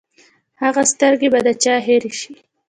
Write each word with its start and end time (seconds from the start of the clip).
هغه 0.63 0.83
سترګې 0.91 1.27
به 1.33 1.39
د 1.45 1.47
چا 1.63 1.75
هېرې 1.87 2.11
شي! 2.19 2.33